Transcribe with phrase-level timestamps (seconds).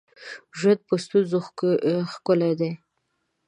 [0.57, 1.37] ژوند په ستونزو
[2.11, 2.71] ښکلی دی